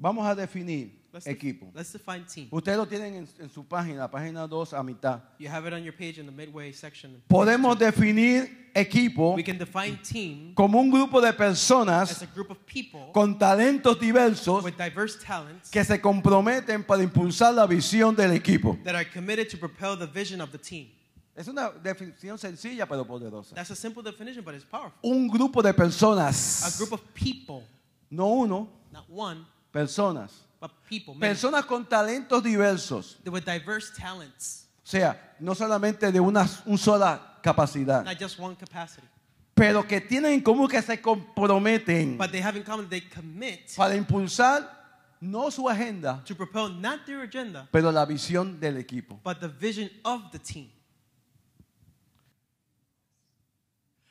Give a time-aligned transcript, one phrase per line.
[0.00, 1.70] Vamos a definir Let's, def- equipo.
[1.74, 2.48] let's define team.
[2.50, 5.20] Ustedes lo tienen en, en su página, página 2 a mitad.
[5.38, 7.20] You have it on your page in the midway section.
[7.28, 12.50] Podemos definir equipo We can define team como un grupo de as personas a group
[12.52, 18.14] of people con talentos diversos with diverse talents que se comprometen para impulsar la visión
[18.14, 18.78] del equipo.
[18.84, 20.88] that are committed to propel the vision of the team.
[21.36, 23.54] Es una definición sencilla pero poderosa.
[23.54, 24.92] That's a simple definition, but it's powerful.
[25.02, 27.64] Un grupo de A personas, group of people,
[28.10, 30.30] no uno, not one, personas.
[30.60, 33.18] but people, many, Personas con talentos diversos.
[33.26, 38.56] with diverse talents, O sea, no solamente de una un sola capacidad, not just one
[38.56, 39.06] capacity,
[39.54, 43.74] pero que tienen en común que se comprometen but they have in common they commit
[43.76, 44.78] para impulsar
[45.20, 49.20] no su agenda, to propel not their agenda, pero la visión del equipo.
[49.22, 50.68] but the vision of the team.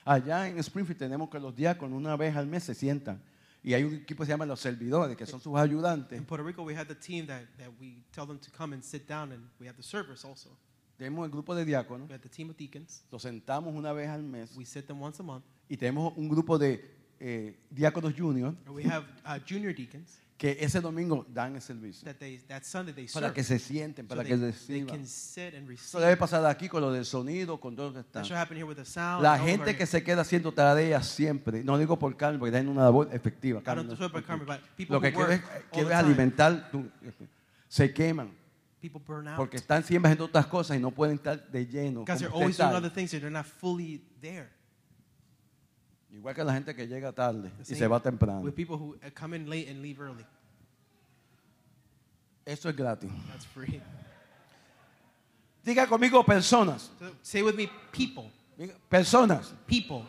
[0.06, 3.22] Allá en Springfield tenemos que los diáconos una vez al mes se sientan
[3.64, 6.18] y hay un equipo que se llama los servidores, que son sus ayudantes.
[6.18, 8.84] In Puerto Rico, we had the team that, that we tell them to come and
[8.84, 10.50] sit down, and we have the servers also.
[10.98, 13.04] Tenemos el grupo de diáconos, We have the team of deacons.
[13.12, 15.44] los sentamos una vez al mes We sit them once a month.
[15.70, 16.84] y tenemos un grupo de
[17.20, 22.06] eh, diáconos junior And we have uh, junior deacons que ese domingo dan el servicio
[22.06, 23.34] that they that Sunday they para serve.
[23.34, 25.02] que se sienten, so para they, que they reciban.
[25.74, 28.24] Eso debe pasar aquí con lo del sonido, con todo lo que está.
[28.24, 29.22] Sound.
[29.22, 32.84] La gente que se queda haciendo tareas siempre, no digo por Carmen, porque tienen una
[32.84, 33.62] labor efectiva.
[33.62, 36.90] Carmen, no Carmen, people Lo que quiero es, alimentar, tu-
[37.68, 38.32] se queman,
[38.80, 42.00] people burn out porque están siempre haciendo otras cosas y no pueden estar de lleno.
[42.06, 44.50] because they're always doing other things and they're not fully there.
[46.20, 48.42] Igual que la gente que llega tarde y se va temprano.
[48.42, 50.26] With people who come in late and leave early.
[52.46, 53.10] Eso es gratis.
[53.32, 53.82] That's free.
[55.64, 56.92] Diga conmigo personas.
[57.00, 58.30] So say with me, people.
[58.90, 59.54] Personas.
[59.66, 60.06] People,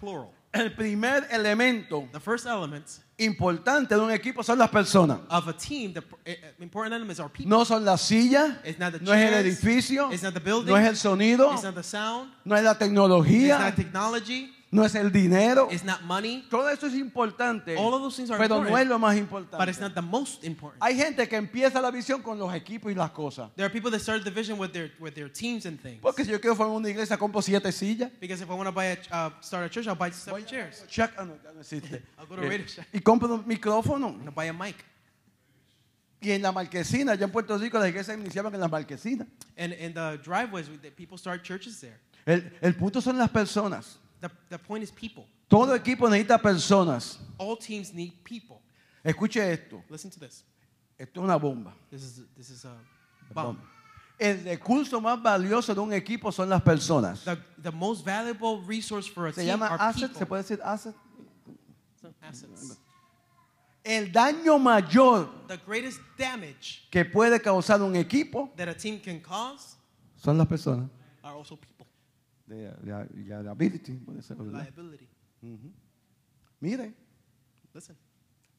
[0.00, 0.30] plural.
[0.52, 2.84] El primer elemento The first element
[3.18, 5.20] importante de un equipo son las personas.
[5.30, 7.48] of a team, the uh, important elements are people.
[7.48, 10.40] No son las sillas, It's not the no es el chairs, edificio, it's not the
[10.40, 12.32] building, no es el sonido, It's not the sound.
[12.44, 14.52] no es la It's tecnología, not technology.
[14.72, 15.68] No es el dinero.
[15.70, 16.46] It's not money.
[16.48, 19.68] Todo eso es importante, All of those things are pero no es lo más But
[19.68, 19.80] it's importante.
[19.80, 20.82] not the most important.
[20.82, 23.50] Hay gente que empieza la visión con los equipos y las cosas.
[23.54, 26.00] There are people that start the vision with their with their teams and things.
[26.00, 28.10] Porque si yo quiero formar una iglesia, compro siete sillas.
[28.18, 30.82] Because if I want to buy a uh, start a church, I'll buy seven chairs.
[30.88, 32.02] Chuck- ah, no, ya no existe.
[32.18, 32.88] I'll go to Radio Shack.
[32.94, 34.18] y compro un micrófono.
[34.24, 34.76] I'll buy a mic.
[36.22, 39.26] Y en la marquesina, ya en Puerto Rico las iglesias iniciaban en las marquesinas.
[39.58, 40.66] And in the driveways,
[40.96, 41.98] people start churches there.
[42.24, 43.98] El, el punto son las personas.
[44.22, 45.26] The, the point is people.
[45.50, 47.18] Todo equipo necesita personas.
[47.38, 48.62] All teams need people.
[49.04, 49.82] Escuche esto.
[49.90, 50.44] Listen to this.
[50.98, 51.72] Esto es una bomba.
[51.90, 52.74] This is this is a
[53.34, 53.58] bomb.
[54.20, 57.24] El recurso más valioso de un equipo son las personas.
[57.24, 60.18] The, the most valuable resource for a Se team llama are asset, people.
[60.18, 60.94] se puede decir asset.
[62.22, 62.78] Assets.
[63.84, 69.20] El daño mayor The greatest damage que puede causar un equipo that a team can
[69.20, 69.74] cause
[70.16, 70.88] son las personas.
[71.24, 71.71] are also people.
[72.46, 74.64] De, de- de liability, puede ser, ¿verdad?
[74.64, 75.08] Liability.
[76.60, 76.94] Mire,
[77.74, 77.96] Listen.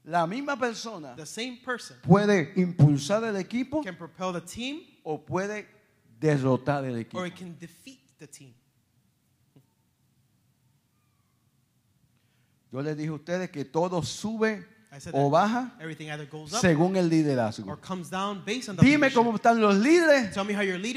[0.03, 5.23] la misma persona The same person puede impulsar el equipo can propel the team o
[5.23, 5.67] puede
[6.19, 7.25] derrotar el or equipo.
[7.25, 8.53] it can defeat the team.
[12.71, 14.65] Yo les dije a ustedes que todo sube
[15.11, 15.71] o baja
[16.61, 17.79] según el or liderazgo.
[17.81, 20.35] comes down based on the Dime cómo están los líderes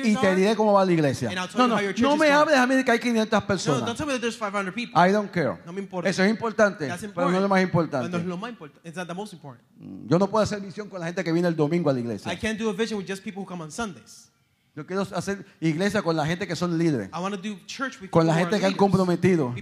[0.05, 1.31] y te diré cómo va la iglesia.
[1.57, 3.39] No, no, how your church no me hables a mí de que hay 500 No,
[3.39, 3.97] don't personas.
[3.97, 5.01] tell me that there's 500 people.
[5.01, 5.59] I don't care.
[6.05, 8.19] Eso es importante, pero no es lo más importante.
[8.19, 8.89] lo más importante.
[8.89, 9.65] It's not the most important.
[10.09, 12.03] Yo no puedo hacer visión con la gente que viene el domingo a la I
[12.03, 12.39] iglesia.
[12.39, 14.31] can't do a vision with just people who come on Sundays.
[14.75, 17.99] Yo quiero hacer iglesia con la gente que son líderes, I want to do church
[17.99, 19.55] with con people la who gente are que han comprometido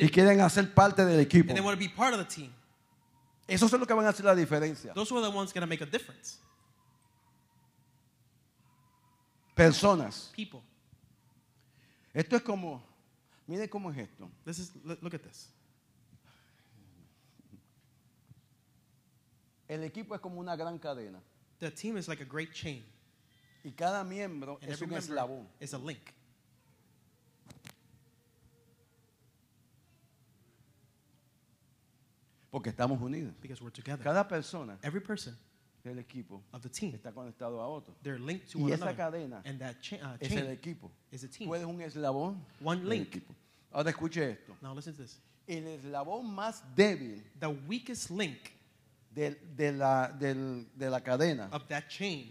[0.00, 1.54] y quieren hacer parte del equipo.
[3.50, 4.94] Esos son los que van a hacer la diferencia.
[4.94, 6.38] Those are the ones going to make a difference.
[9.56, 10.30] Personas.
[10.34, 10.62] People.
[12.14, 12.82] Esto es como,
[13.46, 14.30] mire cómo es esto.
[14.44, 15.48] This is look at this.
[19.68, 21.20] El equipo es como una gran cadena
[21.60, 22.82] The team is like a great chain,
[23.62, 25.46] y cada miembro and es un eslabón.
[25.60, 26.12] is a link.
[32.50, 33.32] Porque estamos unidos.
[33.40, 34.02] Because we're together.
[34.02, 35.36] Cada persona Every person
[35.84, 37.94] del equipo of the team, está conectado a otro.
[38.02, 38.96] they're linked to Y one esa another.
[38.96, 40.90] cadena And that cha- uh, es el equipo.
[41.10, 41.48] is a team.
[41.48, 43.08] Tú eres un eslabón One del link.
[43.14, 43.34] equipo.
[43.72, 44.56] Ahora escuche esto.
[44.60, 45.18] Now listen to this.
[45.46, 48.52] El eslabón más débil The weakest link
[49.14, 52.30] de, de la, del- de la cadena of that chain,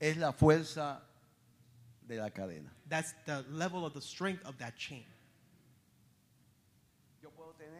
[0.00, 1.00] es la fuerza
[2.08, 2.70] de la cadena.
[2.88, 5.04] that's the level of the strength of that chain.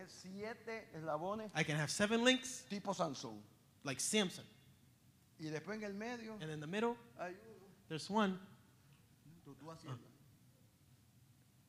[0.02, 3.40] Yo puedo tener siete eslabones I can have seven links, tipo Sansón.
[3.84, 4.44] like Samson.
[5.38, 7.66] Y después en el medio And in the middle, hay uno.
[7.88, 8.38] there's one.
[9.44, 9.98] Tú, tú haciendo.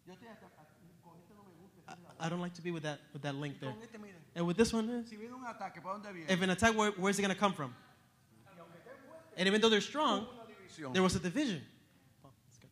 [0.05, 0.49] Yo estoy acá,
[1.03, 1.79] con este no me gusta.
[1.79, 3.71] este es la I, I don't like to be with that with that link there.
[3.73, 4.17] Con este, mire.
[4.35, 6.31] And with this one, eh, Si viene un ataque, ¿para dónde viene?
[6.31, 7.73] if an attack, where, where's it going to come from?
[9.35, 10.93] And even though they're strong, Una división.
[10.93, 11.63] there was a division.
[12.21, 12.69] That's good.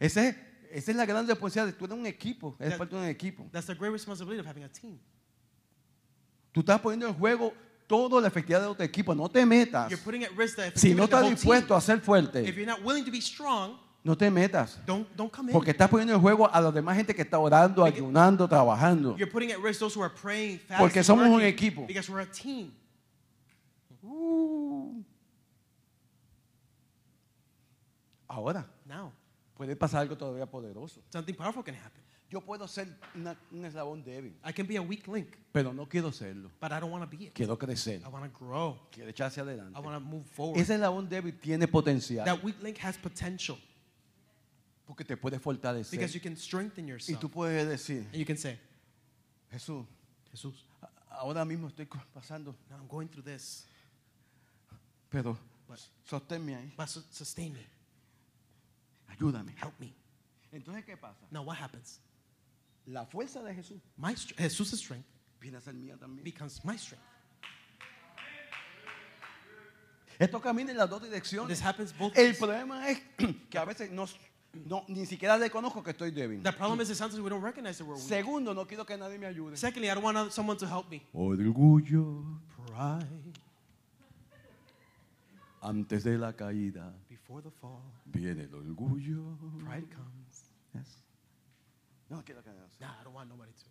[0.00, 0.34] Ese es-
[0.72, 1.76] esa es la gran responsabilidad.
[1.78, 3.48] Tú eres un equipo, eres That- parte de un equipo.
[3.52, 4.98] That's the great responsibility of having a team.
[6.52, 7.52] Tú estás poniendo en juego
[7.86, 9.14] toda la efectividad de tu equipo.
[9.14, 9.90] No te metas.
[9.90, 11.76] You're putting at risk the Si no estás dispuesto team.
[11.78, 14.78] a ser If fuerte, you're not willing to be strong, no te metas.
[14.86, 15.52] don't don't come in.
[15.52, 19.16] Porque estás poniendo en juego a la demás gente que está orando, Porque- ayunando, trabajando.
[19.16, 21.86] You're putting at risk those who are praying, fasting, Porque somos un working, equipo.
[21.86, 22.72] Because we're a team.
[24.02, 25.02] Uh.
[28.28, 28.64] Ahora,
[29.60, 31.02] puede pasar algo todavía poderoso.
[31.12, 32.02] something powerful can happen.
[32.30, 35.86] Yo puedo ser una- un eslabón débil, I can be a weak link, pero no
[35.86, 36.50] quiero serlo.
[36.60, 37.34] but I don't want to be it.
[37.34, 38.00] Quiero crecer.
[38.02, 38.78] I want to grow.
[38.90, 39.78] Quiero echarse adelante.
[39.78, 40.58] I want to move forward.
[40.58, 43.58] Ese eslabón débil tiene potencial That weak link has potential
[44.86, 45.90] porque te puede fortalecer.
[45.90, 47.20] because you can strengthen Y yourself.
[47.20, 48.58] tú puedes decir, And you can say,
[49.52, 49.84] Jesús,
[50.30, 50.88] Jesus, a-
[51.20, 53.66] ahora mismo estoy co- pasando, now I'm going through this,
[55.10, 55.36] pero
[55.68, 55.78] but,
[56.08, 57.66] sosténme ahí, but su- sustain me,
[59.10, 59.52] ayúdame.
[59.62, 59.92] help me.
[60.52, 61.26] Entonces, ¿qué pasa?
[61.30, 62.00] Now what happens?
[62.86, 65.06] La fuerza de Jesús My str- Jesus' strength
[65.40, 66.24] viene a ser mía también.
[66.24, 67.04] becomes my strength.
[70.18, 71.48] Esto camina en las dos direcciones.
[71.48, 72.38] This happens both El ways.
[72.38, 73.00] problema es
[73.48, 74.04] que a veces no,
[74.66, 76.42] no- ni siquiera reconozco que estoy débil.
[76.42, 78.06] The problem is that sometimes we don't recognize that we're weak.
[78.08, 79.56] Segundo, no quiero que nadie me ayude.
[79.56, 81.02] Secondly, I don't want other- someone to help me.
[81.14, 83.32] Orgullo Pride
[85.62, 86.92] antes de la caída
[87.30, 87.82] before the fall.
[88.06, 89.36] viene el orgullo.
[89.64, 90.50] Pride comes.
[90.74, 91.02] Yes.
[92.08, 92.50] No quiero que
[92.80, 93.66] Nah, I don't want nobody to.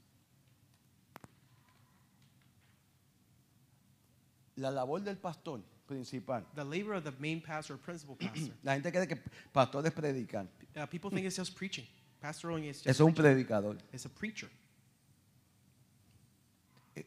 [4.61, 6.43] La labor del pastor principal.
[6.55, 8.53] The labor of the main pastor or principal pastor.
[8.63, 9.17] La gente cree que
[9.53, 10.47] pastor es predicar.
[10.75, 11.85] Uh, people think it's just preaching.
[12.21, 13.45] Pastoring is just Eso es un preaching.
[13.45, 13.77] predicador.
[13.91, 14.49] It's a preacher.
[16.95, 17.03] Eh,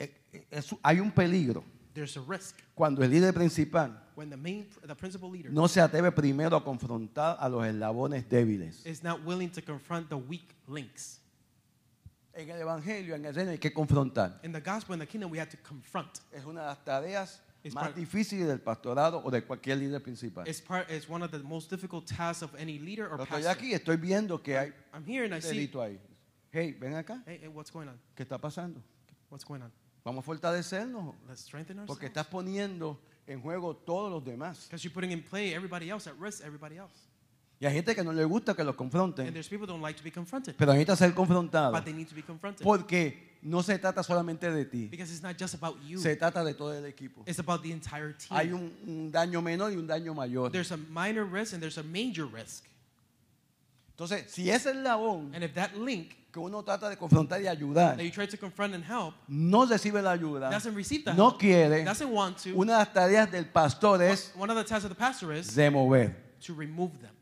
[0.00, 1.64] eh, es- hay un peligro
[1.94, 5.80] There's a risk cuando el líder principal when the main, the principal leader no se
[5.80, 8.84] atreve primero a confrontar a los eslabones débiles.
[8.86, 11.20] is not willing to confront the weak links.
[12.32, 14.40] En el evangelio, en el reino hay que confrontar.
[14.42, 16.20] In the gospel, in the kingdom, we have to confront.
[16.32, 20.02] Es una de las tareas Es más part- difíciles del pastorado o de cualquier líder
[20.02, 20.46] principal.
[20.46, 20.90] It's part.
[20.90, 23.50] It's one of the most difficult tasks of any leader or Pero estoy pastor.
[23.52, 25.48] aquí estoy viendo que hay I'm here and I see.
[25.48, 25.98] delito ahí.
[26.52, 27.22] Hey, ven acá.
[27.26, 27.98] Hey, hey, what's going on?
[28.14, 28.82] ¿Qué está pasando?
[29.30, 29.72] What's going on?
[30.04, 31.88] Vamos a fortalecernos Let's strengthen ourselves.
[31.88, 34.64] porque estás poniendo en juego todos los demás.
[34.64, 36.92] Because you're putting in play everybody else at risk, everybody else.
[37.58, 39.82] Y hay gente que no le gusta que los And confronten, there's people who don't
[39.82, 41.72] like to be confronted, pero necesita ser confrontado.
[41.72, 45.22] but they need to be confronted Porque no se trata solamente de ti, because it's
[45.22, 45.98] not just about you.
[45.98, 47.22] se trata de todo el equipo.
[47.26, 48.36] It's about the entire team.
[48.36, 50.50] Hay un, un daño menor y un daño mayor.
[50.52, 52.64] There's a minor risk and there's a major risk.
[53.96, 57.96] Entonces, si ese eslabón And if that link que uno trata de confrontar y ayudar.
[57.96, 59.14] That you try to confront and help.
[59.26, 62.78] No recibe la ayuda, doesn't receive the no help, quiere, doesn't want to, una de
[62.78, 66.52] las tareas del pastor es one of the tasks of the pastor is remover, to
[66.52, 67.14] remove them.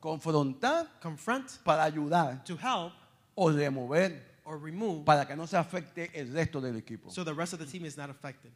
[0.00, 2.92] confrontar Confront para ayudar to help
[3.36, 4.12] o remover
[4.44, 7.10] or remove para que no se afecte el resto del equipo.
[7.10, 8.52] so the rest of the team is not affected.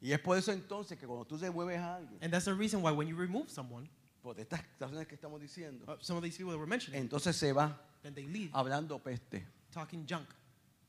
[0.00, 2.82] Y es por eso entonces que cuando tú remueves a alguien, And that's the reason
[2.82, 3.88] why when you remove someone,
[4.22, 7.36] por estas razones que estamos diciendo, uh, some of these people that we're mentioning, entonces
[7.36, 8.50] se va and they leave.
[8.52, 9.46] hablando peste.
[9.72, 10.28] talking junk.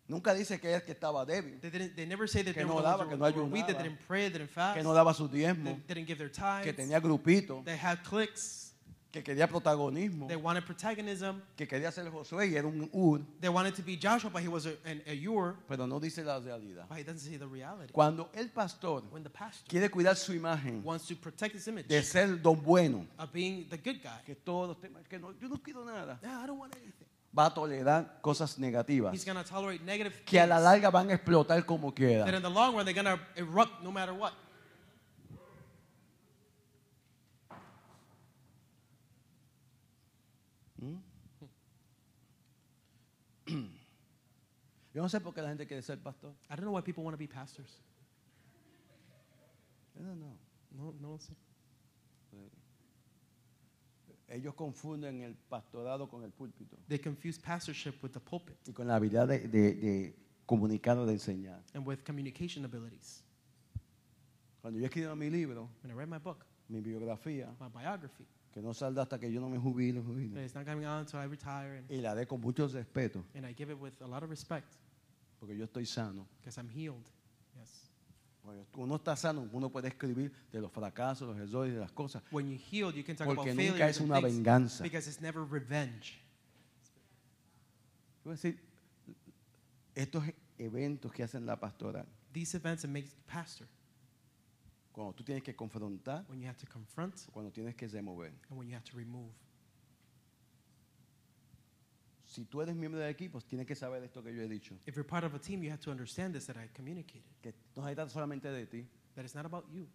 [0.07, 2.67] Nunca dice que es que estaba débil, They, didn't, they never say that Que they
[2.67, 4.83] no were, daba, que no who were weak, that ayunaba, didn't pray, didn't fast, que
[4.83, 6.31] no daba didn't give their
[6.63, 8.68] que tenía grupito, they had cliques,
[9.11, 13.49] que quería protagonismo, they wanted protagonism, que quería ser Josué y era un Ur, they
[13.49, 16.39] wanted to be Joshua, but he was a, an, a Ur, pero no dice la
[16.39, 16.85] realidad.
[16.87, 17.91] but he doesn't see the reality.
[17.91, 21.87] Cuando el pastor When the pastor quiere cuidar su imagen wants to protect his image
[21.87, 25.31] de ser don bueno, of being the good guy, que todos los temas, que no,
[25.41, 27.07] yo no quiero nada, yeah, I don't want anything.
[27.37, 30.89] va a tolerar cosas He's negativas going to tolerate negative que a la things larga
[30.91, 32.35] van a explotar como that quiera.
[32.35, 34.33] in the long run they're going to erupt no matter what.
[44.99, 46.33] Yo no sé por qué la gente quiere ser pastor.
[46.49, 47.79] I don't know why people want to be pastors.
[49.97, 50.35] I don't know.
[50.71, 51.31] No, no sé.
[54.27, 58.87] Ellos confunden el pastorado con el púlpito They confuse pastorship with the pulpit y con
[58.87, 60.15] la habilidad de, de- de
[60.45, 61.63] comunicar o de enseñar.
[61.73, 63.23] and with communication abilities.
[64.61, 68.61] Cuando yo escribo mi libro, When I read my book, mi biografía, my biography, que
[68.61, 70.43] no saldrá hasta que yo no me jubile, jubile.
[70.43, 71.77] It's not coming out until I retire.
[71.77, 74.29] And, Y la dé con mucho respeto, and I give it with a lot of
[74.29, 74.75] respect
[75.39, 76.27] porque yo estoy sano.
[76.39, 77.05] because I'm healed.
[77.55, 77.89] Yes.
[78.43, 82.23] Cuando uno está sano, uno puede escribir de los fracasos, los errores, de las cosas,
[82.31, 84.83] When you're healed, you can talk porque about nunca es una venganza.
[84.83, 86.19] because it's never revenge.
[88.23, 88.59] Decir,
[89.95, 90.23] estos
[90.59, 93.67] eventos que hacen la pastoral, These events that make pastor
[94.91, 98.31] cuando tú tienes que confrontar, when you have to confront cuando tienes que remover.
[98.49, 99.31] and when you have to remove.
[102.29, 104.75] Si tú eres miembro del equipo, tienes que saber esto que yo he dicho.
[104.85, 107.23] If you're part of a team, you have to understand this that I communicated.
[107.41, 108.87] Que no se trata solamente de ti.
[109.15, 109.87] That it's not about you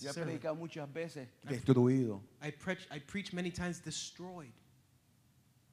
[0.00, 2.22] Yo he predicado muchas veces destruido.
[2.42, 4.52] I preach, I preach many times destroyed.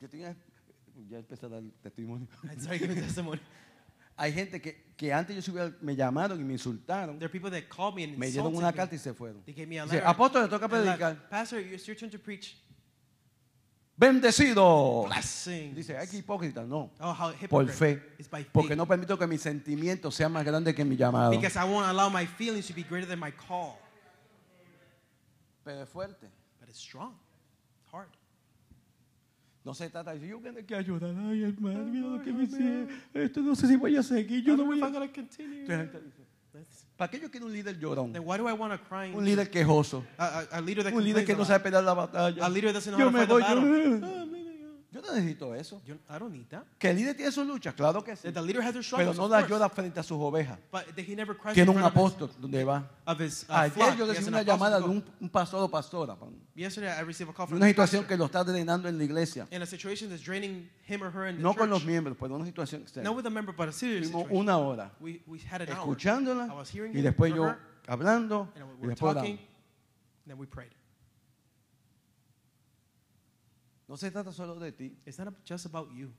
[0.01, 0.35] Yo tenía,
[1.09, 2.27] ya empecé a dar testimonio.
[2.59, 3.39] Started giving testimony.
[4.15, 7.49] Hay gente que, que antes yo subía, me llamaron y me insultaron, There are people
[7.49, 8.77] that called me and me dieron insulted una me.
[8.77, 9.41] carta y se fueron.
[9.45, 10.07] They gave me a Dice, letter.
[10.07, 11.29] apóstol, le toca predicar.
[11.29, 12.57] Pastor, it's your turn to preach.
[13.95, 15.03] Bendecido.
[15.05, 15.75] Blessings.
[15.75, 16.63] Dice, ay, qué hipócrita.
[16.63, 18.01] No, Oh, por fe.
[18.51, 21.31] Porque no permito que mis sentimientos sean más grandes que mi llamado.
[21.31, 23.77] Because I won't allow my feelings to be greater than my call.
[25.63, 26.27] Pero es fuerte.
[26.59, 27.13] But it's strong.
[27.83, 28.09] It's hard.
[29.63, 31.15] No se trata de decir, yo tengo que ayudar.
[31.29, 32.89] Ay, hermano, mira lo que me hicieron.
[33.13, 34.43] Esto no sé si voy a seguir.
[34.43, 34.87] Yo no voy a...
[34.87, 36.01] Entonces
[36.97, 38.13] ¿Para qué yo quiero un líder llorón?
[38.13, 40.03] Then why do I want a crying Un líder quejoso.
[40.17, 42.47] a, a, a leader that Un líder que no sabe pelear la batalla.
[42.97, 44.25] Yo me voy, yo
[45.03, 45.81] no necesito eso.
[45.87, 46.63] I don't need that.
[46.79, 48.31] Que el líder tiene sus luchas, claro que sí.
[48.31, 49.53] The leader has their Pero struggles, no of las course.
[49.53, 50.57] llora frente a sus ovejas.
[50.71, 52.89] But that he never cries Tiene un front of his- apóstol donde va.
[53.05, 53.97] of his uh, Ayer flock.
[53.97, 56.15] yo He has recibí an una apostle llamada de un, un pastor o pastora.
[56.15, 58.97] pa- Yesterday, I received a call from Una situación pastor que lo está drenando en
[58.97, 59.47] la iglesia.
[59.51, 61.89] in a situation that's draining him or her in the No con los church.
[61.89, 63.09] miembros, pero una situación externa.
[63.09, 64.41] Not with a member, but a serious Estuvimos situation.
[64.41, 65.79] una hora We, we had an hour.
[65.79, 67.57] escuchándola I was hearing y it después yo her,
[67.87, 69.47] hablando and we y were después talking, orando.
[70.27, 70.71] then we prayed.
[73.87, 74.97] No se trata solo de ti.
[75.05, 76.11] It's not just about you.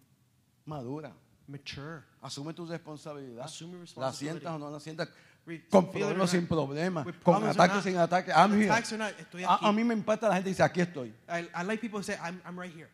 [0.66, 1.12] Madura.
[1.46, 2.04] Mature.
[2.22, 3.44] Asume tu responsabilidad.
[3.44, 4.40] Assume your La responsibility.
[4.40, 5.08] sientas o no la sientas.
[5.70, 7.06] Con problemas sin problemas.
[7.22, 8.34] Con ataques sin ataques.
[8.34, 8.70] I'm here.
[8.70, 9.66] A, aquí.
[9.66, 11.12] a mí me impacta la gente dice, aquí estoy.
[11.28, 12.88] I, I like people who say, I'm, I'm right here.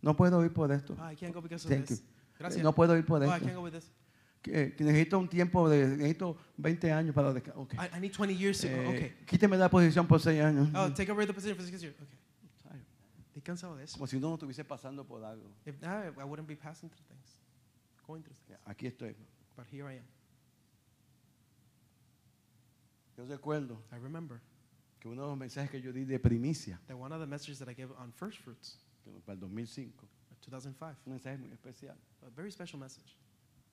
[0.00, 0.96] No puedo ir por esto.
[0.98, 2.00] Oh, I can't go because of Thank this.
[2.00, 2.06] you.
[2.38, 2.62] Gracias.
[2.64, 3.44] No puedo ir por oh, I esto.
[3.46, 3.88] can't go with this.
[4.42, 7.28] Que, que necesito un tiempo de, necesito 20 años para.
[7.28, 7.78] Okay.
[7.78, 8.66] I, I need 20 years to.
[8.66, 9.12] Eh, okay.
[9.24, 10.68] Quíteme la posición por 6 años.
[10.74, 11.94] Oh, take over the position for six years.
[11.94, 12.21] Okay.
[13.42, 13.94] Estoy cansado de eso.
[13.94, 15.50] Como si uno no estuviese pasando por algo.
[15.66, 17.40] If not, I wouldn't be passing through things,
[18.06, 18.60] going through things.
[18.64, 19.16] Aquí estoy.
[19.56, 20.04] But here I am.
[23.16, 24.40] Yo recuerdo I remember
[25.00, 27.58] que uno de los mensajes que yo di de primicia that one of the messages
[27.58, 28.78] that I gave on first fruits,
[29.26, 30.06] para el 2005,
[30.48, 31.96] 2005, un mensaje muy especial.
[32.24, 33.18] a very special message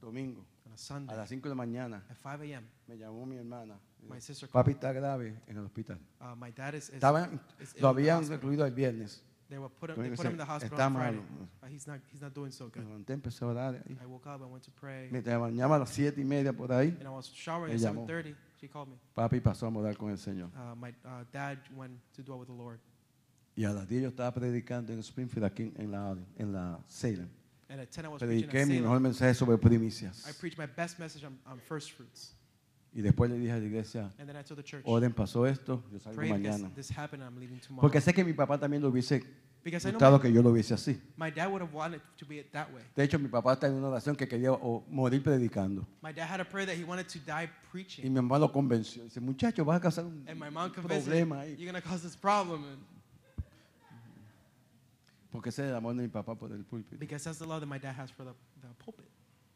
[0.02, 2.66] Domingo, on a las 5 de la mañana, at 5 a.m.
[2.88, 3.78] me llamó mi hermana.
[4.08, 6.00] My sister Papi está grave en el hospital.
[6.20, 9.22] Uh, my dad is, is, Estaba, is ill lo habían recluido el viernes.
[9.50, 11.18] They were put they put him in the hospital "Está on Friday.
[11.18, 12.84] malo." He's not he's not doing so Me good.
[12.86, 13.76] levanté, empecé a orar.
[13.84, 13.98] ahí.
[14.00, 16.90] I woke up, I went to pray, Me a las 7 y media por ahí.
[17.00, 18.06] and I was showering at llamó.
[18.06, 18.36] 7:30.
[18.62, 18.98] She called me.
[19.16, 20.50] Papi pasó a morar con el Señor.
[20.56, 22.80] Uh, my uh, dad went to dwell with the Lord,
[23.56, 27.28] Y a las 10 yo estaba predicando en Springfield, aquí en la, en la Salem.
[27.70, 28.84] and at 10 I was preaching Prediqué at mi Salem.
[28.84, 30.28] mejor mensaje sobre primicias.
[30.30, 32.34] I preached my best message on, on first fruits,
[32.94, 35.46] Y después le dije a la iglesia, and then I told the church, Oren, pasó
[35.46, 36.72] esto, yo salgo pray mañana.
[37.80, 39.24] Porque sé que mi papá también lo hubiese
[39.64, 41.00] gustado my, que yo lo hubiese así.
[41.16, 42.82] my dad would have wanted to be it that way.
[42.96, 45.86] De hecho, mi papá está en una oración que quería o morir predicando.
[46.02, 48.52] My dad had a prayer that he wanted to die Y preaching, mi mamá lo
[48.52, 49.04] convenció.
[49.04, 51.56] Dice, muchacho, vas a causar un and my mom convinced him, problema ahí.
[55.32, 56.98] Porque ese es el amor de mi papá por el púlpito.
[56.98, 59.06] because that's the love that my dad has for the, the pulpit.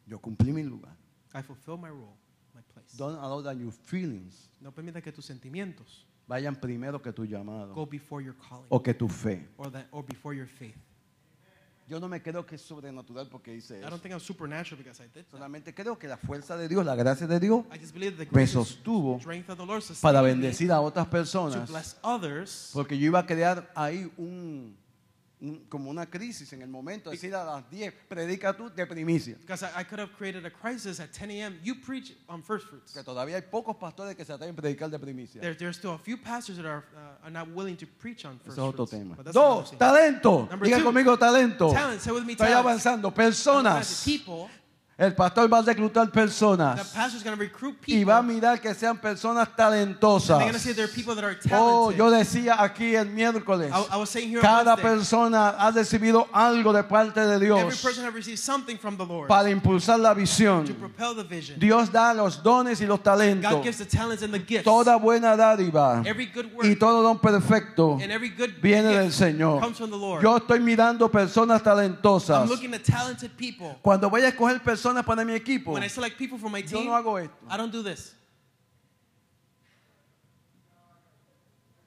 [0.05, 0.95] Yo cumplí mi lugar.
[1.33, 2.15] I fulfill my role,
[2.53, 2.95] my place.
[2.97, 7.73] Don't allow that your feelings No permita que tus sentimientos vayan primero que tu llamado
[7.73, 9.47] go before your calling o que tu fe.
[9.57, 10.75] or that or before your faith.
[11.85, 13.89] Yo no me creo que es sobrenatural porque hice I eso.
[13.89, 15.31] don't think I'm supernatural because I did that.
[15.31, 18.27] Solamente creo que la fuerza de Dios, la gracia de Dios, I just believe that
[18.29, 21.69] the me sostuvo strength of the Lord para me bendecir a otras to personas.
[21.69, 24.77] bless others Porque yo iba a crear ahí un,
[25.43, 27.09] un- como una crisis en el momento.
[27.11, 29.35] Decir a las 10, predica tú de primicia.
[29.41, 31.59] because I, I could have created a crisis at 10 a.m.
[31.63, 32.93] You preach on first fruits.
[32.93, 35.41] Que todavía hay pocos pastores que se atreven a predicar de primicia.
[35.41, 38.39] There, there's still a few pastors that are, uh, are not willing to preach on
[38.39, 38.91] first es otro fruits.
[38.91, 39.15] tema.
[39.15, 40.47] Another Dos, talento.
[40.63, 41.71] Diga conmigo talento.
[41.73, 42.65] Talent, say with me Estoy talent.
[42.65, 43.13] avanzando.
[43.13, 44.03] Personas.
[44.05, 44.49] People,
[44.95, 48.13] El pastor va a reclutar personas pastor's going to recruit y people.
[48.13, 50.39] va a mirar que sean personas talentosas.
[50.39, 54.19] going to see there are people that are Oh, yo decía aquí el miércoles, I,
[54.19, 58.77] I cada persona ha recibido algo de parte de every Dios person has received something
[58.77, 60.63] from the Lord para impulsar la visión.
[61.57, 63.63] Dios da los dones y los God talentos.
[63.63, 64.63] gives the talents and the gifts.
[64.63, 67.97] Toda buena dádiva every good y todo don perfecto
[68.61, 69.59] viene del Señor.
[70.21, 72.47] Yo estoy mirando personas talentosas.
[73.81, 76.67] Cuando voy a escoger personas para mi equipo, When I select people for my yo
[76.67, 77.35] team, no hago esto.
[77.49, 78.13] I don't do this.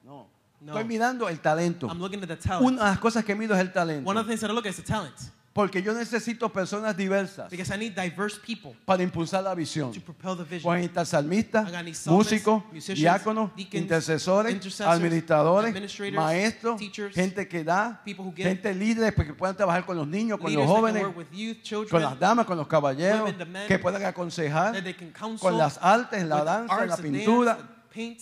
[0.03, 0.27] No.
[0.61, 0.73] No.
[0.73, 1.87] Estoy mirando el talento.
[1.87, 2.65] I'm looking at the talent.
[2.65, 4.09] Una de las cosas que mido es el talento.
[4.09, 5.15] One of the things that I look at is the talent.
[5.57, 9.91] Porque yo necesito personas diversas Because I need diverse people para impulsar la visión.
[9.91, 10.61] to propel the vision.
[10.61, 16.15] Pueden estar salmistas, I got any psalmists, músicos, musicians, diáconos, deacons, intercesores, intercessors, administradores, administrators,
[16.15, 20.07] maestros, teachers, gente que da, people who give, gente líderes que puedan trabajar con los
[20.07, 22.55] niños, con Leaders los that can jóvenes, work with youth, children, con las damas, con
[22.55, 26.23] los caballeros, women, the men, que puedan aconsejar that they can counsel, con las artes,
[26.23, 28.21] la with danza, arts la and dance, pintura, and paint,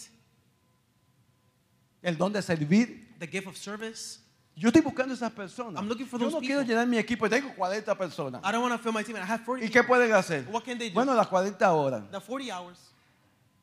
[2.02, 3.18] el don de servir.
[3.20, 4.20] the gift of service.
[4.58, 5.82] Yo estoy buscando esas personas.
[5.82, 6.74] I'm looking for Yo those no quiero people.
[6.74, 8.42] llenar mi equipo, tengo 40 personas.
[8.44, 9.88] I don't want to fill my team, I have 40 ¿Y qué people.
[9.98, 10.46] pueden hacer?
[10.50, 10.94] What can they do?
[10.94, 12.04] Bueno, las 40 horas.
[12.10, 12.80] The 40 hours.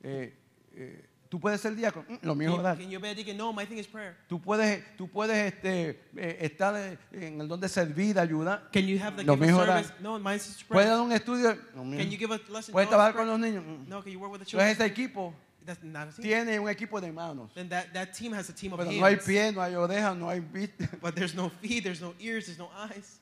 [0.02, 0.34] Eh,
[0.74, 2.04] eh, tú puedes ser diácono.
[2.08, 2.76] Mm, Lo mío es Can, orar.
[2.76, 3.36] can you be a deacon?
[3.38, 4.18] No, my thing is prayer.
[4.28, 6.74] Tú puedes, tú puedes este, eh, estar
[7.12, 8.68] en el don de servir, ayudar.
[8.70, 9.82] Can you have the Lo gift mío of es orar.
[9.84, 10.02] service?
[10.02, 10.88] No, mine is Puedes prayer.
[10.90, 11.56] dar un estudio.
[11.74, 11.98] Lo mío.
[12.00, 12.70] Can you give a lesson?
[12.72, 13.28] Puedes No, trabajar con prayer.
[13.30, 13.64] los niños.
[13.64, 13.88] Mm.
[13.88, 14.68] No, can you work with the Entonces children?
[14.68, 15.32] ese equipo
[15.64, 16.24] That's not a team.
[16.24, 17.50] tiene un equipo de manos.
[17.54, 20.18] Then that, that team has a team of Pero no hay pie, no hay orejas,
[20.18, 20.88] no hay vista.
[21.00, 23.20] But there's no feet, there's no ears, there's no eyes.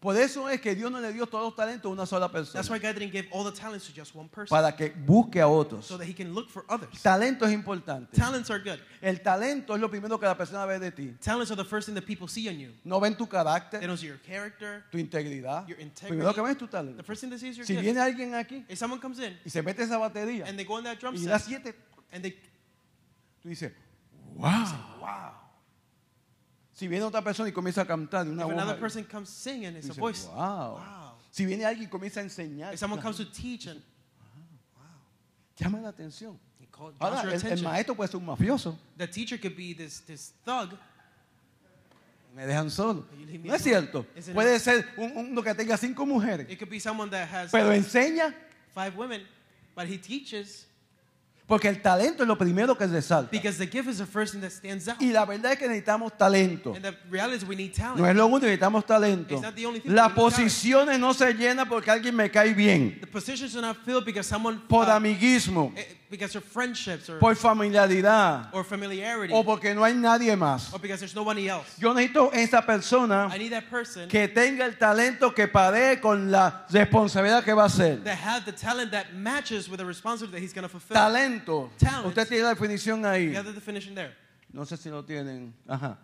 [0.00, 2.54] Por eso es que Dios no le dio todos los talentos a una sola persona.
[2.54, 4.48] That's why God didn't give all the talents to just one person.
[4.48, 5.84] Para que busque a otros.
[5.84, 7.02] So that he can look for others.
[7.02, 8.16] Talento es importante.
[8.16, 8.78] Talents are good.
[9.02, 11.14] El talento es lo primero que la persona ve de ti.
[11.20, 12.70] Talents are the first thing that people see in you.
[12.82, 14.84] No ven tu They carácter, don't see your character.
[14.90, 15.68] tu integridad.
[15.68, 16.16] Your integrity.
[16.16, 17.04] Primero que ven es tu The talento.
[17.04, 17.84] first thing they see is your Si gift.
[17.84, 20.76] viene alguien aquí If someone comes in y se mete esa batería and they go
[20.78, 21.74] on that drum y da set siete,
[22.10, 22.30] and they
[23.42, 23.70] tú dices,
[24.34, 24.64] wow,
[24.98, 25.32] wow.
[26.80, 29.28] Si viene otra persona y comienza a cantar de una if voz, another person comes
[29.28, 30.26] singing, it's a dices, voice.
[30.28, 30.78] wow.
[30.78, 31.12] Wow.
[31.30, 33.82] Si viene alguien y comienza a enseñar, If someone comes to teach and
[35.58, 36.38] llama la atención.
[36.58, 38.78] he call, draws Ahora, your el, el attention, maestro puede ser un mafioso.
[38.96, 40.70] the teacher could be this this thug.
[42.34, 43.04] Me dejan solo.
[43.18, 43.80] You leave me No es alone.
[43.90, 44.06] cierto.
[44.16, 44.32] It?
[44.32, 47.72] Puede ser un- uno que tenga cinco mujeres, It could be someone that has pero
[47.74, 48.34] enseña
[48.74, 49.20] five women,
[49.76, 50.66] but he teaches
[51.50, 53.28] porque el talento es lo primero que resalta.
[53.32, 55.02] because the gift is the first thing that stands out.
[55.02, 56.74] Y la verdad es que necesitamos talento.
[56.76, 57.98] And the reality is we need talent.
[57.98, 59.34] No es lo único, necesitamos talento.
[59.34, 62.98] It's not the only thing, Las posiciones no se llenan porque alguien me cae bien.
[63.00, 67.18] The positions are not filled because someone Por uh, amiguismo, eh, because of friendships or
[67.18, 70.72] por familiaridad or familiarity o porque no hay nadie más.
[70.72, 71.66] or because there's nobody else.
[71.80, 76.30] Yo necesito esa persona I need that person que tenga el talento que pare con
[76.30, 78.04] la responsabilidad que va a hacer.
[78.04, 80.96] that have the talent that matches with the responsibility that he's going to fulfill.
[80.96, 81.39] Talento.
[81.78, 82.06] Talent.
[82.06, 83.30] Usted tiene la definición ahí.
[83.32, 84.14] You have the definition there.
[84.52, 85.54] No sé si lo tienen.
[85.68, 85.98] Ajá.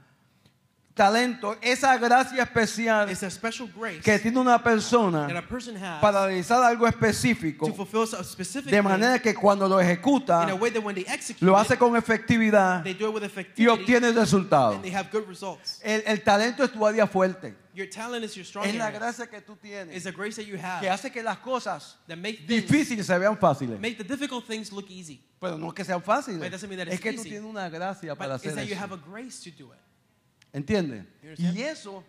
[0.96, 5.76] Talento, esa gracia especial It's a special grace que tiene una persona that a person
[5.76, 9.86] has para realizar algo específico to fulfill a specific de manera que cuando lo in
[9.86, 13.30] a ejecuta way that when they execute lo hace con efectividad they do it with
[13.58, 14.80] y obtiene resultados.
[15.82, 17.54] El, el talento es tu área fuerte.
[17.76, 18.98] Your talent is your strong Es la area.
[18.98, 21.96] gracia que tú tienes It's a grace that you que have hace que las cosas
[22.08, 23.78] that make things, difíciles se vean fáciles.
[23.78, 25.20] make the difficult things look easy.
[25.38, 26.38] Pero no es que sean fáciles.
[26.38, 27.30] But it doesn't mean that Es it's que tú easy.
[27.30, 28.80] tienes una gracia But para it's hacer that you eso.
[28.82, 29.78] have a grace to do it.
[30.54, 31.04] ¿Entiendes?
[31.22, 31.56] You understand?
[31.58, 32.02] Y eso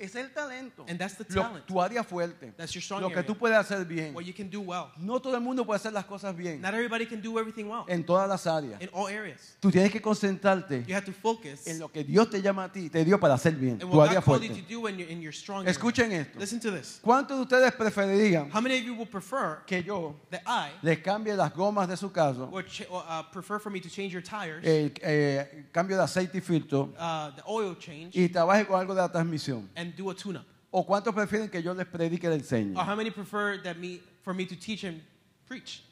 [0.00, 0.84] es el talento.
[0.88, 1.66] And that's the Lo- talent.
[1.66, 2.52] tu área fuerte.
[2.56, 4.14] That's your strong Lo que tú puedes hacer bien.
[4.14, 4.86] What you can do well.
[4.98, 7.84] No todo el mundo puede hacer las cosas bien Not everybody can do everything well
[7.88, 8.80] en todas las áreas.
[8.80, 9.56] in all areas.
[9.60, 12.72] Tú tienes que concentrarte You have to focus en lo que Dios te llama a
[12.72, 13.78] ti, te dio para hacer bien.
[13.78, 14.46] Tu what área you fuerte.
[14.46, 15.70] in your, in your strong area.
[15.70, 16.38] Escuchen esto.
[16.38, 17.00] Listen to this.
[17.02, 20.98] ¿Cuántos de ustedes preferirían How many of you will prefer que yo that I les
[21.00, 24.22] cambie las gomas de su carro, would ch- uh, prefer for me to change your
[24.22, 28.78] tires, el eh, cambio de aceite y filtro uh, the oil change, y trabaje con
[28.80, 29.68] algo de la transmisión?
[29.76, 30.44] and do a tune-up?
[30.72, 32.76] ¿O cuántos prefieren que yo les predique y les enseñe?
[32.76, 35.00] Or how many prefer that me for me to teach and
[35.46, 35.82] preach?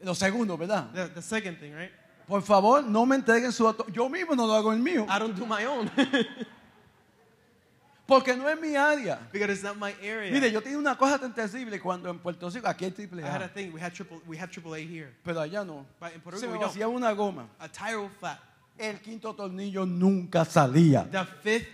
[0.00, 0.90] Lo segundo, ¿verdad?
[0.94, 1.90] The, the second thing, right?
[2.26, 3.84] Por favor, no me entreguen su auto.
[3.92, 5.06] Yo mismo no lo hago el mío.
[5.08, 5.90] I don't do my own
[8.06, 9.18] Porque no es mi área.
[9.32, 10.30] because it's not my area.
[10.32, 13.26] Mire, yo tenía una cosa tan terrible cuando en Puerto Rico, aquí hay triple I
[13.26, 13.72] had a A, thing.
[13.72, 14.20] We had triple.
[14.26, 15.86] We have AAA here, pero allá no.
[16.00, 16.74] but in Puerto Se Rico me we don't.
[16.74, 17.46] vacía una goma.
[17.60, 18.38] A tire flat.
[18.78, 21.08] El quinto tornillo nunca salía.
[21.10, 21.68] The fifth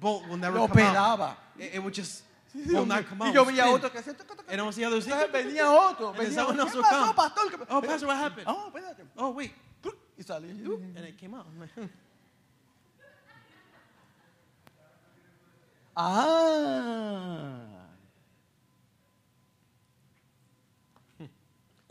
[0.00, 0.94] bolt will never Lo come out.
[0.94, 1.36] pelaba.
[1.58, 2.22] It, it would just
[2.54, 3.34] Y will not come out.
[3.34, 3.74] yo veía spin.
[3.74, 4.14] otro que hacía...
[4.48, 5.06] And I would see others.
[5.06, 6.08] Entonces venía otro.
[6.10, 6.64] And then Venía someone otro.
[6.64, 7.14] else ¿Qué will pasó, come.
[7.14, 7.50] pastor?
[7.50, 8.46] ¿Qué- Oh, pastor, what happened?
[8.48, 9.04] Oh, espérate.
[9.16, 9.52] Oh wait,
[10.18, 10.50] Y salía.
[10.50, 11.46] and it came out.
[11.46, 11.86] I'm like, hmm.
[15.96, 17.63] Ah.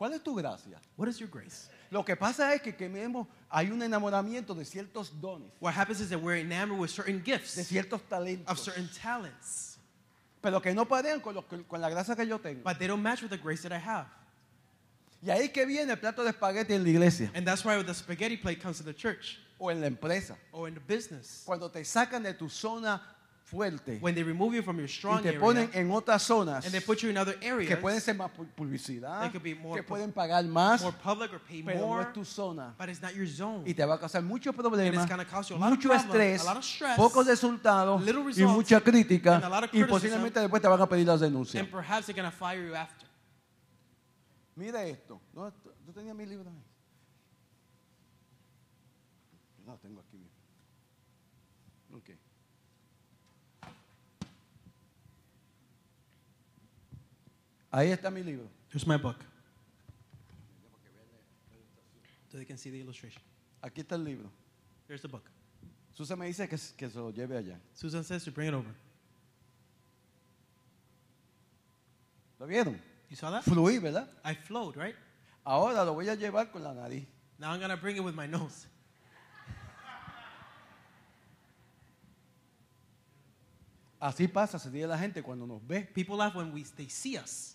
[0.04, 0.82] ¿Cuál es tu gracia?
[0.98, 1.70] What is your grace?
[1.90, 6.02] Lo que pasa es que, que vemos, hay un enamoramiento de ciertos dones, What happens
[6.02, 9.78] is that we're enamored with certain de gifts, ciertos of talentos, certain talents,
[10.42, 12.64] pero que no parean con, lo que- con la gracia que yo tengo.
[12.66, 14.08] but they don't match with the grace that I have.
[15.26, 17.94] Y ahí que viene el plato de espagueti en la iglesia And that's why the
[17.94, 20.36] spaghetti plate comes to the church o en la empresa.
[20.52, 21.44] or in the business.
[21.46, 23.02] Cuando te sacan de tu zona
[23.54, 26.66] fuerte When they remove you from your y strong te area ponen en otras zonas
[26.66, 29.54] and they put you in other que areas, pueden ser más pu- publicidad, could be
[29.54, 32.26] more que pu- pueden pagar más, more public or pay pero no more, es tu
[32.26, 32.74] zona.
[32.78, 33.64] but it's not your zone.
[33.66, 35.08] Y te va a causar muchos problemas,
[35.60, 36.44] mucho estrés,
[36.98, 38.02] pocos resultados
[38.38, 39.36] y mucha crítica.
[39.36, 41.60] and a lot of Y posiblemente después te van a pedir la denuncia.
[41.60, 43.08] And perhaps they're fire you after.
[44.56, 45.22] Mira esto.
[45.34, 45.52] No,
[45.86, 46.64] tú tenías mi libro ahí.
[49.58, 50.38] Yo No, tengo aquí mismo.
[51.98, 52.10] Ok.
[57.74, 58.48] Ahí está mi libro.
[58.70, 59.18] Here's my book.
[62.32, 63.20] So they can see the illustration.
[63.64, 64.30] Aquí está el libro.
[64.88, 65.28] Here's the book.
[65.92, 67.60] Susan me dice que, que se lo lleve allá.
[67.74, 68.70] Susan says to bring it over.
[72.40, 72.80] ¿Lo vieron?
[73.10, 73.44] You saw that?
[73.44, 74.08] Fluí, ¿verdad?
[74.24, 74.96] I flowed, right?
[75.44, 77.08] Ahora lo voy a llevar con la nariz.
[77.40, 78.68] Now I'm going to bring it with my nose.
[84.00, 87.18] Así pasa, se dice la gente cuando nos ve People laugh when we, they see
[87.18, 87.53] us.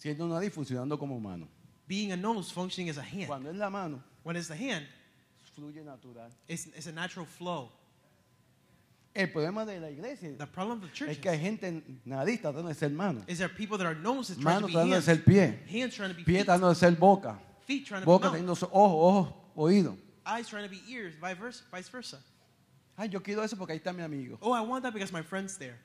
[0.00, 1.46] Siendo una nariz funcionando como mano.
[1.86, 3.26] Being a nose functioning as a hand.
[3.26, 4.86] Cuando es la mano, When it's the hand,
[5.56, 6.30] fluye natural.
[6.48, 7.70] it's, it's a natural flow.
[9.12, 12.40] El problema de la iglesia The problem of the church es que hay gente nariz
[12.40, 13.22] tratando de ser mano.
[13.26, 15.04] is there are people that are noses trying Mano to be tratando de hands.
[15.04, 15.58] ser pie.
[15.80, 16.46] Hands trying to be Pie feet.
[16.46, 17.36] tratando de ser boca.
[17.66, 18.56] Feet trying to Boca be mouth.
[18.58, 19.96] teniendo ojos, ojos, oídos.
[20.26, 21.64] Eyes trying to be ears, vice versa.
[21.72, 22.18] Vice versa.
[22.96, 24.38] Ay, yo quiero eso porque ahí está mi amigo.
[24.42, 25.76] Oh, I want that because my friend's there.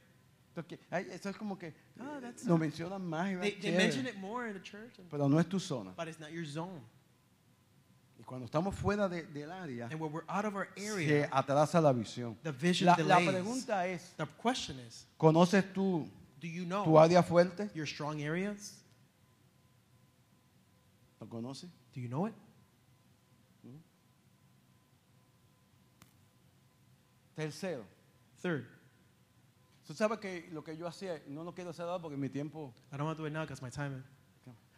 [0.90, 3.78] Ay, eso es como que that's- lo mencionan más y más They, they chévere.
[3.84, 5.92] mention it more in the church, and- pero no es tu zona.
[5.98, 6.82] but it's not your zone.
[8.18, 11.30] Y cuando estamos fuera de- del área, And when we're out of our se area,
[11.32, 12.38] atrasa la visión.
[12.44, 13.30] the vision La, la delays.
[13.30, 17.70] pregunta es, The question is, ¿conoces tú do you tu know área fuerte?
[17.74, 18.82] your strong areas?
[21.20, 21.70] ¿Lo conoces?
[21.94, 22.34] Do you know it?
[27.36, 27.84] Tercero,
[28.42, 28.66] Third,
[29.86, 32.74] tú sabes que lo que yo hacía, no lo quiero hacer ahora porque mi tiempo,
[32.92, 34.04] I don't want to do it now because my time.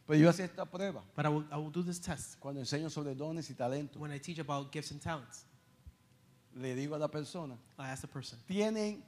[0.06, 2.90] pero yo hacía esta prueba But I will, I will do this test cuando enseño
[2.90, 3.98] sobre dones y talentos.
[3.98, 5.46] when I teach about gifts and talents.
[6.56, 9.04] Le digo a la persona, I ask the person, tienen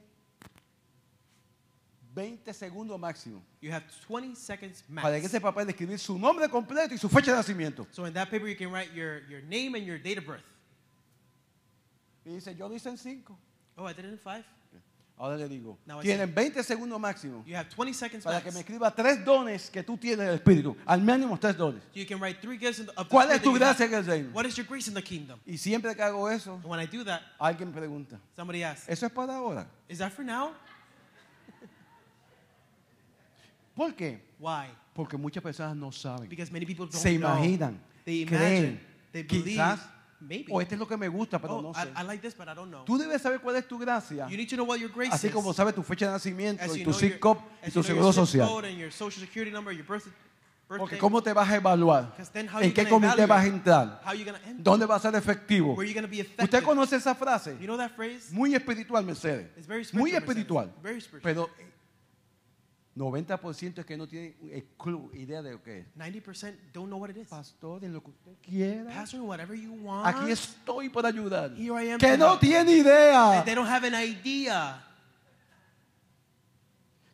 [2.14, 5.26] 20 segundos máximo you have 20 seconds para que max.
[5.34, 7.86] ese papel escribir su nombre completo y su fecha de nacimiento.
[7.92, 10.44] So in that paper, you can write your, your name and your date of birth.
[12.24, 13.36] Y dice, yo lo hice en 5.
[13.78, 14.44] Oh, I did it in five?
[15.22, 18.44] Ahora le digo, Now I tienen 20 segundos máximo You have 20 seconds para max.
[18.46, 20.74] que me escriba tres dones que tú tienes del Espíritu.
[20.86, 21.82] Al mínimo tres dones.
[21.94, 23.76] You can write three gifts the, of the ¿Cuál Spirit es tu that you have.
[23.76, 24.30] gracia en el reino?
[24.32, 25.38] What is your grace in the kingdom?
[25.46, 29.04] Y siempre que hago eso, And when I do that, alguien pregunta, somebody asks, ¿eso
[29.04, 29.66] es para ahora?
[29.90, 30.52] is that for now?
[33.74, 34.20] ¿Por qué?
[34.38, 34.66] Why?
[34.94, 36.28] Porque muchas personas no saben.
[36.28, 37.28] Because many people don't Se know.
[37.28, 38.80] imaginan, They creen, imagine,
[39.12, 39.80] they believe, quizás,
[40.20, 40.46] maybe.
[40.50, 41.92] o este es lo que me gusta, pero oh, no I, sé.
[41.96, 42.84] I like this, but I don't know.
[42.84, 45.28] Tú debes saber cuál es tu gracia, You need to know what your grace así
[45.28, 45.32] is.
[45.32, 48.48] como sabes tu fecha de nacimiento as y tu zip code y tu seguro social.
[50.78, 50.98] Porque.
[50.98, 52.10] ¿cómo te vas a evaluar?
[52.10, 54.00] Because then how ¿En qué comité vas a entrar?
[54.04, 54.14] How?
[54.58, 55.76] ¿Dónde va a ser efectivo?
[55.76, 57.56] ¿Usted conoce esa frase?
[57.58, 58.32] You know that phrase?
[58.32, 59.48] Muy espiritual, Mercedes.
[59.56, 60.72] It's very Muy spiritual, espiritual.
[60.80, 61.10] Mercedes.
[61.10, 61.22] Very.
[61.22, 61.50] Pero
[62.96, 64.34] 90% es que no tiene
[64.76, 65.86] clue, idea de lo que es.
[65.96, 67.28] 90% don't know what it is.
[67.28, 68.90] Pastor, en lo que usted quiera.
[68.92, 70.06] Pastor, whatever you want.
[70.06, 71.52] Aquí estoy para ayudar.
[71.56, 72.40] Here I am Que no help.
[72.40, 73.38] tiene idea.
[73.38, 74.84] And they don't have an idea.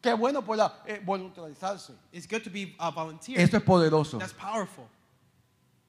[0.01, 1.93] Qué bueno por la, eh, voluntarizarse.
[2.13, 3.41] It's good to be a volunteer.
[3.41, 4.19] Esto es poderoso.
[4.19, 4.85] That's powerful.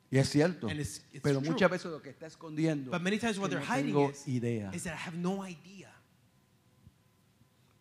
[0.10, 0.68] Y es cierto.
[0.68, 1.52] And it's- it's Pero true.
[1.52, 4.10] muchas veces lo que está escondiendo But many times what que they're no hiding tengo
[4.10, 4.72] is, idea.
[4.74, 5.92] is that I have no idea.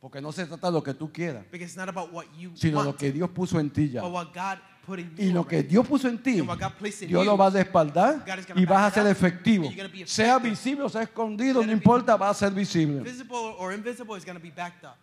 [0.01, 2.53] Porque no se trata de lo que tú quieras, Because it's not about what you
[2.55, 4.03] sino want, lo que Dios puso en ti ya.
[4.03, 5.69] but what God put in Y lo que already.
[5.69, 8.25] Dios puso en ti, And what God placed in Dios you, lo va a respaldar
[8.25, 9.65] God is gonna y vas a back it ser up, efectivo.
[9.67, 10.51] and you're gonna be Sea effective.
[10.51, 13.01] visible o sea escondido, You're no gonna be- importa, va a ser visible.
[13.03, 14.97] Visible or invisible is going to be backed up.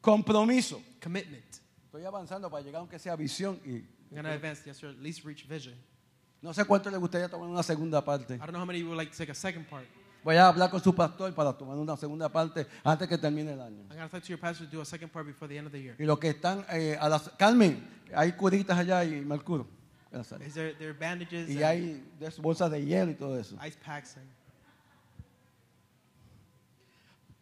[0.00, 0.82] Compromiso.
[1.00, 1.44] Commitment.
[1.86, 4.98] Estoy avanzando para llegar aunque sea visión y I'm going to advance, yes, sir, at
[5.00, 5.74] least reach vision.
[6.42, 8.34] no sé cuánto le gustaría tomar una segunda parte.
[8.34, 9.86] I don't know how many of you would like to take a second part.
[10.24, 13.60] Voy a hablar con su pastor para tomar una segunda parte antes que termine el
[13.60, 13.82] año.
[13.90, 15.66] I'm going to talk to your pastor to do a second part before the end
[15.66, 15.94] of the year.
[15.98, 19.66] Y los que están eh, a las Carmen, hay curitas allá y Mercurio.
[20.10, 20.40] Gracias.
[20.40, 22.02] Is there, there are bandages Y hay
[22.38, 23.56] bolsas de hielo y todo eso.
[23.66, 24.16] ice packs?
[24.16, 24.26] And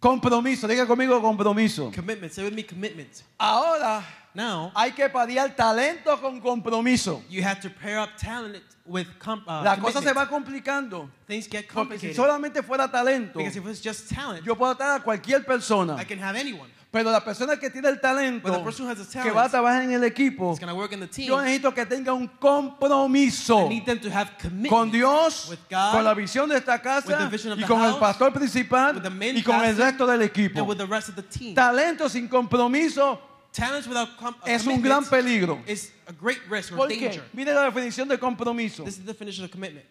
[0.00, 1.92] Compromiso, diga conmigo compromiso.
[1.94, 2.32] Commitment.
[2.32, 3.22] Say with me, commitment.
[3.38, 4.02] Ahora
[4.34, 7.22] Now, hay que padear talento con compromiso.
[7.28, 10.04] you have to pair up talent with com- uh, La cosa commitment.
[10.06, 11.10] se va complicando.
[11.26, 12.16] Things get Porque si complicated.
[12.16, 15.96] solamente fuera talento, Because if it's just talent, yo puedo estar a cualquier persona.
[16.00, 16.70] I can have anyone.
[16.90, 19.44] Pero la persona que tiene el talento, But the person who has the que va
[19.44, 21.26] a talent trabajar en el equipo, team.
[21.26, 23.68] yo necesito que tenga un compromiso
[24.68, 28.96] con Dios, God, con la visión de esta casa y con el house, pastor principal
[29.34, 30.58] y con el pastor, resto del equipo.
[30.60, 31.54] and with the rest of the team.
[31.54, 33.18] Talento sin compromiso
[33.52, 35.62] Talents without com- uh, es un gran commitment peligro.
[35.66, 37.00] is a great risk or ¿Por qué?
[37.00, 37.22] danger.
[37.34, 38.82] Mire la definición de compromiso.
[38.84, 39.84] This is the definition of commitment.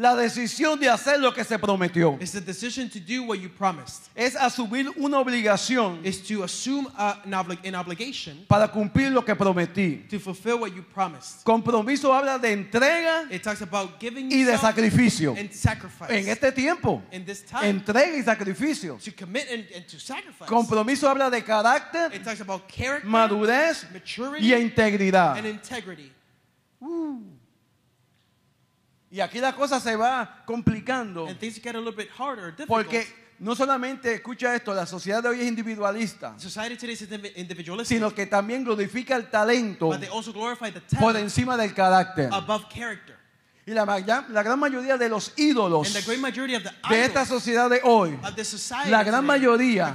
[0.00, 2.16] La decisión de hacer lo que se prometió.
[2.20, 4.04] It's the decision to do what you promised.
[4.14, 9.24] Es asumir una obligación It's to assume uh, an, obli- an obligation para cumplir lo
[9.24, 10.08] que prometí.
[10.08, 11.42] to fulfill what you promised.
[11.42, 15.34] Compromiso habla de entrega It talks about giving y de sacrificio.
[15.36, 16.10] and sacrifice.
[16.12, 18.98] En este tiempo, in this time, entrega y sacrificio.
[19.04, 20.48] to commit and, and to sacrifice.
[20.48, 25.38] Compromiso habla de carácter, It talks about character, madurez maturity, y integridad.
[25.38, 26.12] and integrity.
[29.10, 32.68] Y aquí la cosa se va complicando And things get a little bit harder, difficult.
[32.68, 33.06] porque
[33.38, 36.34] no solamente escucha esto, la sociedad de hoy es individualista,
[37.84, 42.30] sino que también glorifica el talento but they also glorify the por encima del carácter.
[43.68, 48.18] Y la, la gran mayoría de los ídolos de esta sociedad de hoy
[48.86, 49.94] La gran mayoría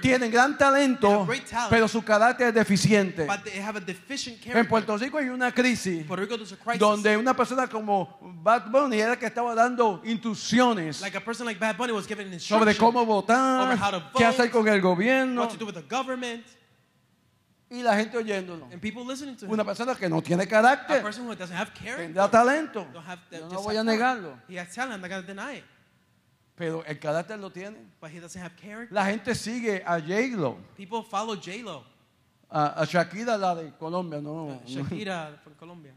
[0.00, 1.28] tienen gran talento,
[1.68, 3.28] pero su carácter es deficiente.
[4.46, 4.66] En.
[4.66, 6.06] Puerto Rico hay una crisis
[6.78, 10.96] donde una persona como Bad Bunny era que estaba dando instrucciones
[12.38, 13.78] sobre cómo votar,
[14.16, 16.46] qué hacer con el gobierno what to do with the government,
[17.72, 18.68] y la gente oyéndolo.
[18.70, 19.50] and people listening to him.
[19.52, 22.86] Una persona que no tiene A carácter, person who doesn't have character, tendrá talento.
[22.92, 25.26] don't have, Yo just no voy a negarlo, He has talent, I'm not going to
[25.26, 25.64] deny it.
[26.54, 27.76] pero el carácter lo tiene.
[28.00, 28.94] But he doesn't have character.
[28.94, 31.82] La gente sigue a J-Lo, People follow J-Lo,
[32.50, 34.60] a, a Shakira, la de Colombia, no.
[34.66, 35.92] Shakira from Colombia.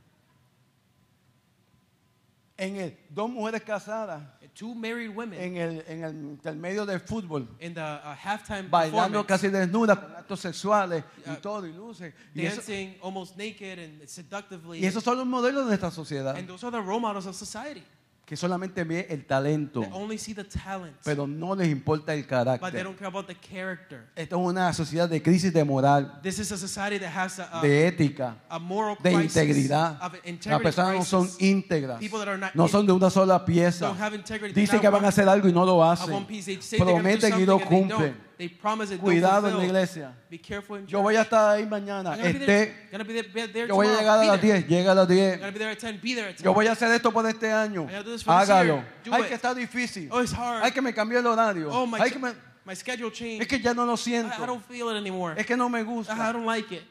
[2.57, 4.21] En el, dos mujeres casadas
[4.55, 9.25] Two married women en el, en el intermedio del fútbol, in the uh, halftime bailando
[9.27, 12.13] casi desnudas con actos sexuales y Uh, todo, y luces.
[12.33, 14.79] Y, eso- dancing almost naked and seductively.
[14.79, 17.35] y esos son los modelos de nuestra sociedad, and those are the role models of
[17.35, 17.83] society.
[18.25, 22.21] Que solamente ve el talento, They only see the talent, pero no les importa el
[22.21, 22.83] but they carácter.
[22.83, 24.07] don't care about the character.
[24.15, 27.59] Esto es una sociedad de crisis de moral, This is a society that has a,
[27.59, 30.01] a, de ética, a moral de crisis, integridad.
[30.01, 31.41] of Las integrity personas no son crisis.
[31.41, 33.85] íntegras, People that are not no son de una sola pieza.
[33.87, 34.53] don't have integrity.
[34.55, 36.11] They're Dicen not que van a one- hacer algo y no lo hacen.
[36.11, 36.45] one piece.
[36.45, 37.67] They say they're gonna do Prometen y something no and they
[38.15, 38.24] cumplen.
[38.37, 40.13] They promise it, Cuidado en la iglesia.
[40.29, 42.17] Be careful in Yo voy a estar ahí mañana.
[42.17, 44.59] There yo voy a llegar a las there.
[44.61, 44.67] 10.
[44.67, 45.33] Llega a las 10.
[45.33, 45.99] I'm gonna be there at 10.
[46.01, 46.43] Be there at 10.
[46.43, 47.87] Yo voy a hacer esto por este año.
[47.89, 48.65] I Hágalo.
[48.75, 48.85] year.
[49.05, 49.27] Do Ay, it.
[49.29, 50.09] que está difícil.
[50.11, 50.63] Oh, it's hard.
[50.63, 51.69] Ay, que me cambió el horario.
[51.71, 52.33] oh, my, Ay, que me-
[52.65, 53.41] my schedule changed.
[53.43, 54.45] es que ya no lo I, I siento.
[54.45, 55.35] don't feel it anymore.
[55.39, 56.13] Es que no me I gusta.
[56.33, 56.83] don't like it.